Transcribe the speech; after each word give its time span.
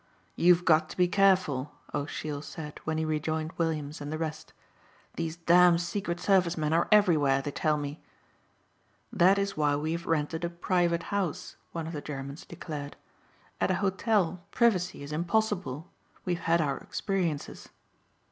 "You've 0.35 0.65
got 0.65 0.89
to 0.89 0.97
be 0.97 1.07
careful," 1.07 1.75
O'Sheill 1.93 2.41
said 2.41 2.79
when 2.85 2.97
he 2.97 3.05
rejoined 3.05 3.53
Williams 3.59 4.01
and 4.01 4.11
the 4.11 4.17
rest. 4.17 4.51
"These 5.15 5.37
damned 5.37 5.79
secret 5.79 6.19
service 6.19 6.57
men 6.57 6.73
are 6.73 6.87
everywhere, 6.91 7.43
they 7.43 7.51
tell 7.51 7.77
me." 7.77 8.01
"That 9.13 9.37
is 9.37 9.55
why 9.55 9.75
we 9.75 9.91
have 9.91 10.07
rented 10.07 10.43
a 10.43 10.49
private 10.49 11.03
house," 11.13 11.55
one 11.71 11.85
of 11.85 11.93
the 11.93 12.01
Germans 12.01 12.47
declared. 12.47 12.95
"At 13.59 13.69
an 13.69 13.77
hotel 13.77 14.43
privacy 14.49 15.03
is 15.03 15.11
impossible. 15.11 15.91
We 16.25 16.33
have 16.33 16.45
had 16.45 16.61
our 16.61 16.79
experiences." 16.79 17.69